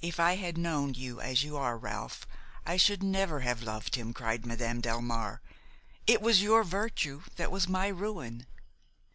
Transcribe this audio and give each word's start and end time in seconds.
"If 0.00 0.18
I 0.18 0.36
had 0.36 0.56
known 0.56 0.94
you 0.94 1.20
as 1.20 1.44
you 1.44 1.54
are, 1.58 1.76
Ralph, 1.76 2.26
I 2.64 2.78
should 2.78 3.02
never 3.02 3.40
have 3.40 3.62
loved 3.62 3.94
him," 3.94 4.14
cried 4.14 4.46
Madame 4.46 4.80
Delmare; 4.80 5.42
"it 6.06 6.22
was 6.22 6.40
your 6.40 6.64
virtue 6.64 7.24
that 7.36 7.52
was 7.52 7.68
my 7.68 7.88
ruin." 7.88 8.46